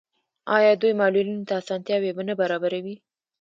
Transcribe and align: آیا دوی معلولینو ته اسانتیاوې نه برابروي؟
آیا 0.57 0.71
دوی 0.81 0.93
معلولینو 0.99 1.47
ته 1.49 1.53
اسانتیاوې 1.61 2.11
نه 2.29 2.33
برابروي؟ 2.41 2.95